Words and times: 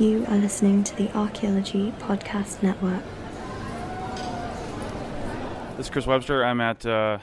You 0.00 0.24
are 0.28 0.38
listening 0.38 0.82
to 0.84 0.96
the 0.96 1.14
Archaeology 1.14 1.92
Podcast 1.98 2.62
Network. 2.62 3.02
This 5.76 5.88
is 5.88 5.90
Chris 5.90 6.06
Webster. 6.06 6.42
I'm 6.42 6.58
at, 6.62 6.86
uh, 6.86 7.18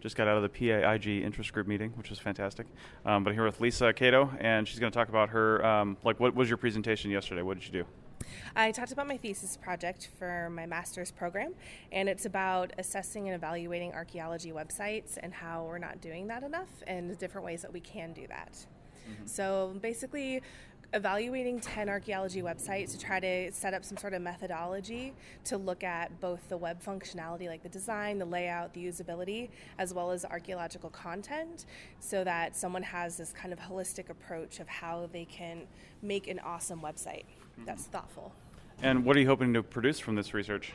just 0.00 0.14
got 0.14 0.28
out 0.28 0.36
of 0.36 0.44
the 0.44 0.48
PAIG 0.48 1.24
interest 1.24 1.52
group 1.52 1.66
meeting, 1.66 1.90
which 1.96 2.10
was 2.10 2.20
fantastic. 2.20 2.68
Um, 3.04 3.24
but 3.24 3.30
I'm 3.30 3.34
here 3.34 3.44
with 3.44 3.60
Lisa 3.60 3.92
Catto, 3.92 4.30
and 4.38 4.68
she's 4.68 4.78
going 4.78 4.92
to 4.92 4.96
talk 4.96 5.08
about 5.08 5.30
her, 5.30 5.66
um, 5.66 5.96
like, 6.04 6.20
what 6.20 6.36
was 6.36 6.48
your 6.48 6.56
presentation 6.56 7.10
yesterday? 7.10 7.42
What 7.42 7.58
did 7.58 7.66
you 7.66 7.82
do? 7.82 8.26
I 8.54 8.70
talked 8.70 8.92
about 8.92 9.08
my 9.08 9.16
thesis 9.16 9.56
project 9.56 10.08
for 10.16 10.50
my 10.50 10.66
master's 10.66 11.10
program, 11.10 11.52
and 11.90 12.08
it's 12.08 12.26
about 12.26 12.72
assessing 12.78 13.26
and 13.26 13.34
evaluating 13.34 13.92
archaeology 13.92 14.52
websites 14.52 15.18
and 15.20 15.34
how 15.34 15.64
we're 15.64 15.78
not 15.78 16.00
doing 16.00 16.28
that 16.28 16.44
enough 16.44 16.70
and 16.86 17.10
the 17.10 17.16
different 17.16 17.44
ways 17.44 17.62
that 17.62 17.72
we 17.72 17.80
can 17.80 18.12
do 18.12 18.28
that. 18.28 18.66
Mm-hmm. 19.04 19.26
So 19.26 19.76
basically, 19.82 20.42
evaluating 20.94 21.60
10 21.60 21.88
archaeology 21.88 22.40
websites 22.40 22.92
to 22.92 22.98
try 22.98 23.18
to 23.18 23.50
set 23.52 23.74
up 23.74 23.84
some 23.84 23.98
sort 23.98 24.14
of 24.14 24.22
methodology 24.22 25.12
to 25.44 25.58
look 25.58 25.82
at 25.82 26.20
both 26.20 26.48
the 26.48 26.56
web 26.56 26.82
functionality, 26.82 27.48
like 27.48 27.62
the 27.62 27.68
design, 27.68 28.18
the 28.18 28.24
layout, 28.24 28.72
the 28.72 28.84
usability, 28.84 29.50
as 29.78 29.92
well 29.92 30.12
as 30.12 30.24
archaeological 30.24 30.88
content, 30.90 31.66
so 31.98 32.22
that 32.22 32.56
someone 32.56 32.82
has 32.82 33.16
this 33.16 33.32
kind 33.32 33.52
of 33.52 33.58
holistic 33.58 34.08
approach 34.08 34.60
of 34.60 34.68
how 34.68 35.08
they 35.12 35.24
can 35.24 35.62
make 36.00 36.28
an 36.28 36.38
awesome 36.38 36.80
website 36.80 37.24
mm-hmm. 37.24 37.64
that's 37.66 37.84
thoughtful. 37.84 38.32
And 38.80 39.04
what 39.04 39.16
are 39.16 39.20
you 39.20 39.26
hoping 39.26 39.52
to 39.54 39.62
produce 39.62 39.98
from 39.98 40.14
this 40.14 40.32
research? 40.32 40.72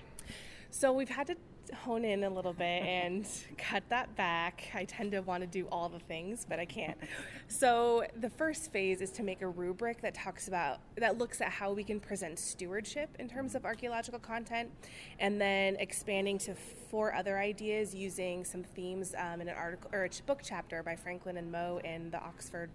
So 0.71 0.93
we've 0.93 1.09
had 1.09 1.27
to 1.27 1.35
hone 1.75 2.03
in 2.03 2.23
a 2.23 2.29
little 2.29 2.53
bit 2.53 2.63
and 2.83 3.27
cut 3.57 3.83
that 3.89 4.15
back. 4.15 4.69
I 4.73 4.85
tend 4.85 5.11
to 5.11 5.21
want 5.21 5.41
to 5.41 5.47
do 5.47 5.67
all 5.71 5.89
the 5.89 5.99
things, 5.99 6.45
but 6.47 6.59
I 6.59 6.65
can't. 6.65 6.97
So 7.47 8.05
the 8.19 8.29
first 8.29 8.71
phase 8.71 9.01
is 9.01 9.11
to 9.11 9.23
make 9.23 9.41
a 9.41 9.47
rubric 9.47 10.01
that 10.01 10.13
talks 10.13 10.47
about 10.47 10.79
that 10.97 11.17
looks 11.17 11.41
at 11.41 11.49
how 11.49 11.73
we 11.73 11.83
can 11.83 11.99
present 11.99 12.37
stewardship 12.37 13.09
in 13.19 13.27
terms 13.27 13.55
of 13.55 13.65
archaeological 13.65 14.19
content, 14.19 14.69
and 15.19 15.39
then 15.39 15.75
expanding 15.77 16.37
to 16.39 16.55
four 16.55 17.13
other 17.13 17.37
ideas 17.37 17.93
using 17.93 18.45
some 18.45 18.63
themes 18.63 19.15
um, 19.17 19.41
in 19.41 19.49
an 19.49 19.55
article 19.55 19.89
or 19.93 20.05
a 20.05 20.09
book 20.25 20.41
chapter 20.43 20.83
by 20.83 20.95
Franklin 20.95 21.37
and 21.37 21.51
Moe 21.51 21.79
in 21.83 22.11
the 22.11 22.19
Oxford 22.19 22.69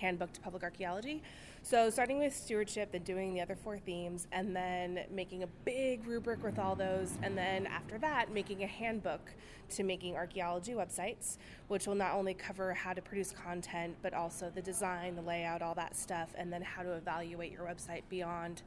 Handbook 0.00 0.32
to 0.32 0.40
Public 0.40 0.62
Archaeology. 0.62 1.22
So, 1.62 1.90
starting 1.90 2.18
with 2.18 2.34
stewardship, 2.34 2.90
then 2.92 3.02
doing 3.02 3.34
the 3.34 3.40
other 3.42 3.54
four 3.54 3.78
themes, 3.78 4.26
and 4.32 4.56
then 4.56 5.00
making 5.10 5.42
a 5.42 5.46
big 5.64 6.06
rubric 6.06 6.42
with 6.42 6.58
all 6.58 6.74
those, 6.74 7.12
and 7.22 7.36
then 7.36 7.66
after 7.66 7.98
that, 7.98 8.32
making 8.32 8.62
a 8.62 8.66
handbook 8.66 9.30
to 9.70 9.82
making 9.82 10.16
archaeology 10.16 10.72
websites, 10.72 11.36
which 11.68 11.86
will 11.86 11.94
not 11.94 12.14
only 12.14 12.32
cover 12.32 12.72
how 12.72 12.94
to 12.94 13.02
produce 13.02 13.32
content, 13.32 13.94
but 14.02 14.14
also 14.14 14.50
the 14.54 14.62
design, 14.62 15.14
the 15.14 15.22
layout, 15.22 15.60
all 15.60 15.74
that 15.74 15.94
stuff, 15.94 16.30
and 16.36 16.50
then 16.52 16.62
how 16.62 16.82
to 16.82 16.92
evaluate 16.92 17.52
your 17.52 17.66
website 17.66 18.02
beyond 18.08 18.62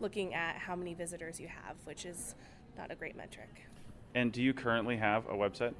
looking 0.00 0.34
at 0.34 0.56
how 0.56 0.74
many 0.74 0.94
visitors 0.94 1.38
you 1.38 1.48
have, 1.48 1.76
which 1.84 2.06
is 2.06 2.34
not 2.78 2.90
a 2.90 2.94
great 2.94 3.16
metric. 3.16 3.66
And 4.14 4.32
do 4.32 4.42
you 4.42 4.54
currently 4.54 4.96
have 4.96 5.26
a 5.26 5.34
website? 5.34 5.74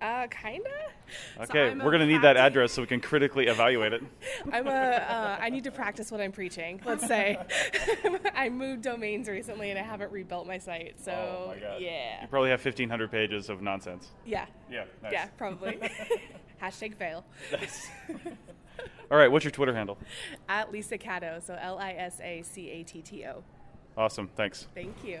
Uh, 0.00 0.26
kinda. 0.28 0.70
Okay, 1.40 1.74
so 1.76 1.84
we're 1.84 1.92
gonna 1.92 2.06
need 2.06 2.22
that 2.22 2.36
address 2.36 2.72
so 2.72 2.82
we 2.82 2.86
can 2.86 3.00
critically 3.00 3.46
evaluate 3.46 3.92
it. 3.92 4.02
I'm 4.52 4.66
a. 4.66 4.70
Uh, 4.70 5.38
I 5.40 5.50
need 5.50 5.64
to 5.64 5.70
practice 5.70 6.10
what 6.10 6.20
I'm 6.20 6.32
preaching. 6.32 6.80
Let's 6.84 7.06
say, 7.06 7.38
I 8.34 8.48
moved 8.48 8.82
domains 8.82 9.28
recently 9.28 9.70
and 9.70 9.78
I 9.78 9.82
haven't 9.82 10.12
rebuilt 10.12 10.46
my 10.46 10.58
site. 10.58 11.02
So 11.02 11.12
oh 11.12 11.48
my 11.48 11.78
yeah. 11.78 12.22
You 12.22 12.28
probably 12.28 12.50
have 12.50 12.64
1,500 12.64 13.10
pages 13.10 13.48
of 13.48 13.62
nonsense. 13.62 14.10
Yeah. 14.24 14.46
Yeah. 14.70 14.84
Nice. 15.02 15.12
Yeah, 15.12 15.26
probably. 15.36 15.78
Hashtag 16.62 16.94
fail. 16.96 17.24
Nice. 17.52 17.88
All 19.10 19.18
right, 19.18 19.30
what's 19.30 19.44
your 19.44 19.52
Twitter 19.52 19.74
handle? 19.74 19.98
At 20.48 20.72
Lisa 20.72 20.98
Catto. 20.98 21.42
So 21.44 21.56
L 21.60 21.78
I 21.78 21.92
S 21.92 22.20
A 22.22 22.42
C 22.42 22.70
A 22.70 22.82
T 22.82 23.02
T 23.02 23.24
O. 23.26 23.42
Awesome. 23.96 24.28
Thanks. 24.34 24.66
Thank 24.74 25.04
you. 25.04 25.20